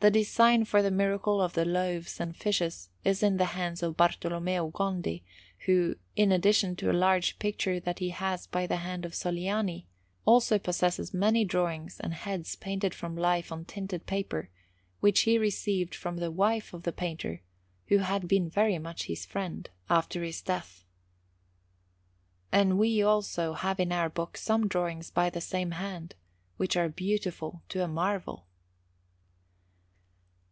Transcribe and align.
The 0.00 0.10
design 0.10 0.66
for 0.66 0.82
the 0.82 0.90
Miracle 0.90 1.40
of 1.40 1.54
the 1.54 1.64
Loaves 1.64 2.20
and 2.20 2.36
Fishes 2.36 2.90
is 3.02 3.22
in 3.22 3.38
the 3.38 3.46
hands 3.56 3.82
of 3.82 3.96
Bartolommeo 3.96 4.70
Gondi, 4.70 5.24
who, 5.64 5.96
in 6.14 6.30
addition 6.32 6.76
to 6.76 6.90
a 6.90 6.92
large 7.02 7.38
picture 7.38 7.80
that 7.80 7.98
he 7.98 8.10
has 8.10 8.46
by 8.46 8.66
the 8.66 8.76
hand 8.76 9.06
of 9.06 9.14
Sogliani, 9.14 9.86
also 10.26 10.58
possesses 10.58 11.14
many 11.14 11.46
drawings 11.46 11.98
and 11.98 12.12
heads 12.12 12.56
painted 12.56 12.94
from 12.94 13.16
life 13.16 13.50
on 13.50 13.64
tinted 13.64 14.04
paper, 14.04 14.50
which 15.00 15.20
he 15.22 15.38
received 15.38 15.94
from 15.94 16.18
the 16.18 16.30
wife 16.30 16.74
of 16.74 16.82
the 16.82 16.92
painter, 16.92 17.40
who 17.86 17.96
had 17.96 18.28
been 18.28 18.50
very 18.50 18.78
much 18.78 19.04
his 19.04 19.24
friend, 19.24 19.70
after 19.88 20.22
his 20.22 20.42
death. 20.42 20.84
And 22.52 22.78
we, 22.78 23.00
also, 23.02 23.54
have 23.54 23.80
in 23.80 23.92
our 23.92 24.10
book 24.10 24.36
some 24.36 24.68
drawings 24.68 25.10
by 25.10 25.30
the 25.30 25.40
same 25.40 25.70
hand, 25.70 26.16
which 26.58 26.76
are 26.76 26.90
beautiful 26.90 27.62
to 27.70 27.82
a 27.82 27.88
marvel. 27.88 28.44